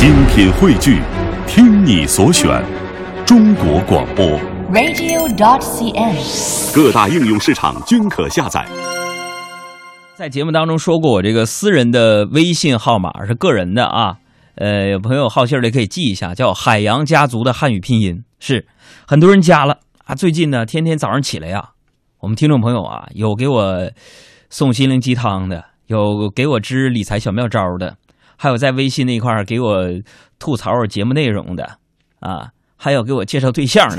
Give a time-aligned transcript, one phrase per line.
[0.00, 1.02] 精品汇聚，
[1.46, 2.64] 听你所选，
[3.26, 4.24] 中国广播。
[4.72, 6.74] radio.dot.cn，。
[6.74, 8.66] 各大应用市场均可下载。
[10.16, 14.16] 在节目当中说过，我这个私人的微信号码是个人的啊，
[14.54, 18.66] 呃，有朋友好信儿的可以记一下，叫海洋家族的汉语拼音，是
[19.06, 20.14] 很多人加了啊。
[20.14, 21.72] 最近呢，天天早上起来呀，
[22.20, 23.90] 我们听众朋友啊，有给我
[24.48, 27.98] 送心灵鸡汤的，有给我支理财小妙招的，
[28.42, 29.84] 还有在微信那块儿给我
[30.38, 31.76] 吐槽节目内容的
[32.20, 33.98] 啊，还有给我介绍对象的。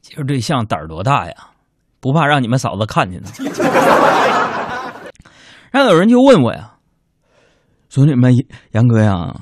[0.00, 1.34] 介绍对象胆儿多大呀？
[2.00, 3.28] 不怕让你们嫂子看见呢。
[5.70, 6.76] 然后有人就问我呀，
[7.90, 8.32] 说你们
[8.70, 9.36] 杨哥呀，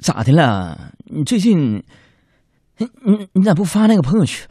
[0.00, 0.78] 咋的了？
[1.04, 1.84] 你最近，
[2.78, 4.48] 你你你咋不发那个朋友圈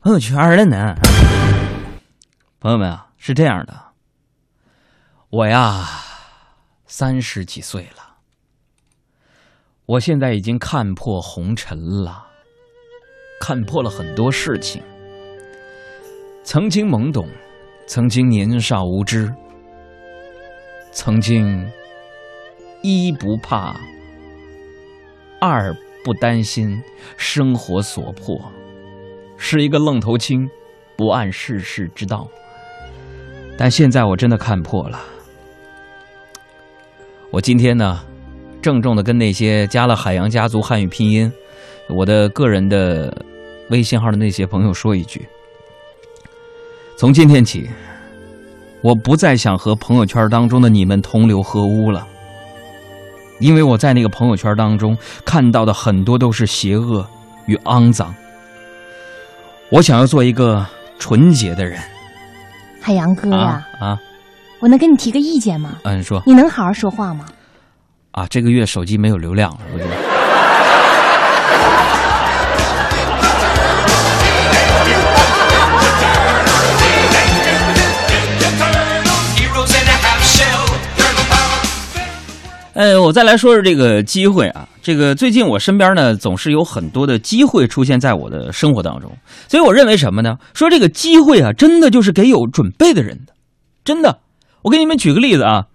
[0.00, 0.96] 朋友圈了呢？
[2.58, 3.91] 朋友们啊，是这样的，
[5.32, 5.88] 我呀，
[6.84, 8.16] 三十几岁了，
[9.86, 12.26] 我现在已经看破红尘了，
[13.40, 14.82] 看破了很多事情。
[16.44, 17.26] 曾经懵懂，
[17.86, 19.34] 曾经年少无知，
[20.92, 21.66] 曾经
[22.82, 23.74] 一不怕，
[25.40, 25.74] 二
[26.04, 26.78] 不担心
[27.16, 28.38] 生活所迫，
[29.38, 30.46] 是一个愣头青，
[30.94, 32.28] 不谙世事之道。
[33.56, 35.00] 但现在我真的看破了。
[37.32, 37.98] 我今天呢，
[38.60, 41.32] 郑重的跟那些加了海洋家族汉语拼音
[41.88, 43.10] 我的个人的
[43.70, 45.26] 微信号的那些朋友说一句。
[46.94, 47.70] 从今天起，
[48.82, 52.06] 我不再想和朋友圈当中的你们同流合污了，
[53.40, 57.06] 因为我在那个朋友圈当中看到的很多都是邪恶
[57.46, 58.14] 与肮脏。
[59.70, 60.66] 我想要做一个
[60.98, 61.80] 纯洁的人
[62.78, 64.00] 海洋哥呀、啊啊！
[64.62, 65.76] 我能跟你提个意见吗？
[65.82, 67.26] 嗯，你说你能好好说话吗？
[68.12, 69.90] 啊，这个月手机没有流量了，我觉得。
[82.74, 84.68] 呃， 我再来说说这个机会啊。
[84.80, 89.10] 这个最近我身边呢，总是有很多的机会出现在我的生活当中，
[89.48, 90.36] 所以我认为什么呢？
[90.54, 93.32] 说这个机会啊，真的就是给有准备的人的，
[93.84, 94.20] 真的。
[94.62, 95.66] 我给你们举个例子啊，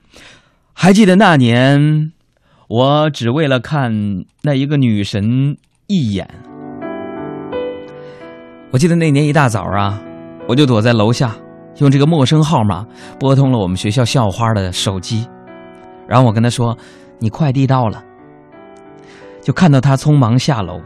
[0.74, 2.14] 还记得那年，
[2.70, 3.92] 我只为了看
[4.44, 6.26] 那一个女神一眼。
[8.72, 10.00] 我记得那年一大早啊，
[10.48, 11.36] 我就躲在楼下，
[11.80, 12.86] 用这个陌生号码
[13.20, 15.28] 拨通了我们学校校花的手机。
[16.08, 16.78] 然后我跟她说
[17.20, 18.02] ：“你快递到了。”
[19.44, 20.80] 就看到她匆忙下楼，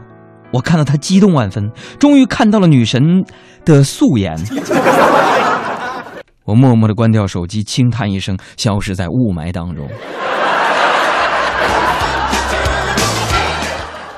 [0.52, 1.70] 我看到她激动万分，
[2.00, 3.24] 终于看到了女神
[3.64, 4.36] 的素颜。
[6.44, 9.88] 我默默的关掉手机，轻叹一声，消失在雾霾当中。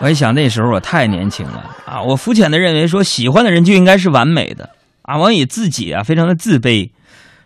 [0.01, 2.03] 我一想，那时候我太年轻了啊！
[2.03, 4.71] 我肤浅的认为说，喜欢的人就应该是完美的
[5.03, 5.17] 啊！
[5.19, 6.91] 我以自己啊，非常的自卑，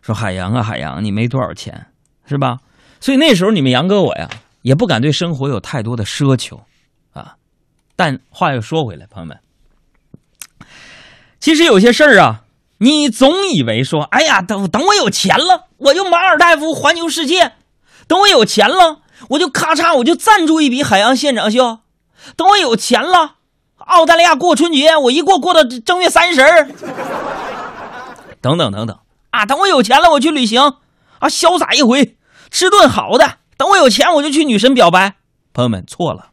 [0.03, 1.87] 说海洋啊，海洋，你没多少钱，
[2.27, 2.59] 是吧？
[3.00, 4.28] 所以那时候你们杨哥我呀，
[4.62, 6.62] 也不敢对生活有太多的奢求，
[7.12, 7.34] 啊。
[7.95, 9.39] 但话又说回来，朋友们，
[11.39, 12.43] 其实有些事儿啊，
[12.78, 17.53] 你总以为说，哎呀，等等我有钱了，我就马尔代夫环游世界；
[18.06, 19.00] 等我有钱了，
[19.31, 21.81] 我就咔嚓我就赞助一笔海洋现场秀；
[22.37, 23.34] 等我有钱了，
[23.78, 26.69] 澳大利亚过春节，我一过过到正月三十儿，
[28.41, 28.97] 等等等等
[29.31, 29.45] 啊！
[29.45, 30.60] 等我有钱了，我去旅行
[31.19, 32.16] 啊，潇洒一回。
[32.50, 35.16] 吃顿好的，等我有钱我就去女神表白。
[35.53, 36.31] 朋友们错了，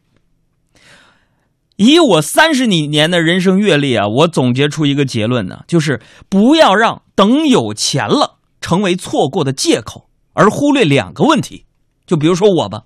[1.76, 11.66] 以我三十几年的人生阅历啊，我总结出一个结论呢，就是不要让等有钱了成为错过的借口，而忽略两个问题。
[12.06, 12.84] 就比如说我吧，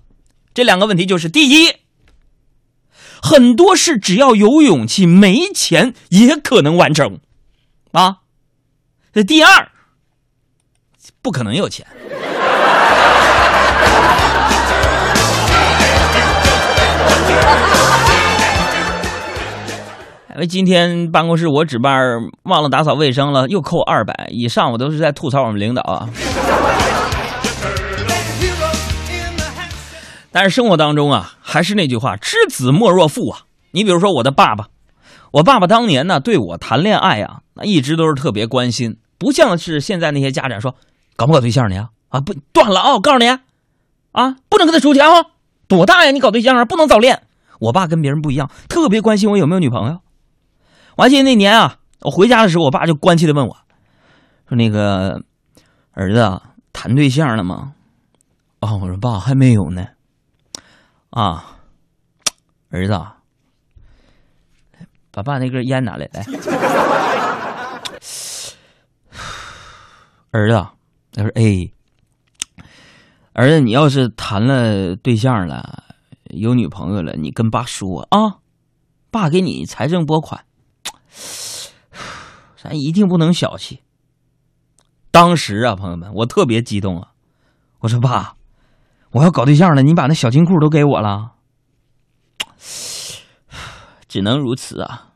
[0.53, 1.75] 这两个问题就是：第一，
[3.21, 7.19] 很多事只要有勇气，没钱也可能完成
[7.93, 8.23] 啊；
[9.25, 9.69] 第二，
[11.21, 11.87] 不可能有钱。
[20.35, 21.93] 因为今天办公室我值班
[22.43, 24.29] 忘了打扫卫生了，又扣二百。
[24.31, 26.09] 以上我都是在吐槽我们领导啊。
[30.31, 33.39] 但是生活当中啊，还是那句话，知子莫若父啊。
[33.71, 34.67] 你比如说我的爸爸，
[35.31, 40.75] 我爸爸当年呢对我谈恋爱啊，那一直都是特别关心，不像是现在那些家长说
[41.17, 41.89] 搞不搞对象呢？
[42.07, 42.93] 啊，不断了啊！
[42.93, 45.07] 我告诉你，啊，不能跟他出去啊！
[45.67, 46.11] 多大呀？
[46.11, 46.63] 你搞对象啊？
[46.63, 47.23] 不能早恋。
[47.59, 49.99] 我爸跟别人不一样，特别关心我有没有女朋友。
[50.97, 53.55] 我还记得那年啊，我回家的时候，我爸就关切的问我，
[54.47, 55.23] 说：“那个
[55.91, 56.41] 儿子
[56.73, 57.73] 谈对象了吗？”
[58.59, 59.85] 啊，我说爸还没有呢。
[61.09, 61.57] 啊，
[62.69, 62.93] 儿子，
[65.11, 66.25] 把爸那根烟拿来，来。
[70.31, 70.65] 儿子，
[71.11, 71.71] 他说：“哎，
[73.33, 75.83] 儿子，你要是谈了对象了，
[76.29, 78.37] 有女朋友了，你跟爸说啊，
[79.09, 80.45] 爸给你财政拨款，
[82.61, 83.81] 咱一定不能小气。”
[85.11, 87.09] 当时啊，朋友们，我特别激动啊！
[87.79, 88.35] 我说：“爸，
[89.11, 91.33] 我要搞对象了，你把那小金库都给我了。
[94.07, 95.09] ”只能如此啊！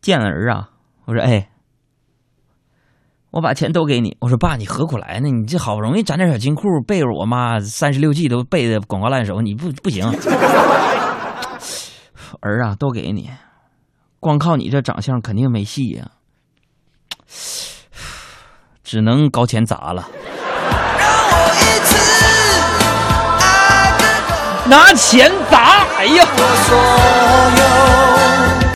[0.00, 0.70] 见了儿啊，
[1.04, 1.50] 我说：“哎。”
[3.34, 5.28] 我把钱都给你，我说爸，你何苦来呢？
[5.28, 10.08] 你这好不容易攒点小金库，背着我妈三十六计都背的滚瓜烂熟，你不不行。
[12.44, 13.30] 儿啊，都给你，
[14.20, 16.04] 光靠你这长相肯定没戏呀，
[18.84, 20.06] 只能搞钱砸了。
[24.66, 25.86] 拿钱砸！
[25.98, 26.26] 哎呀！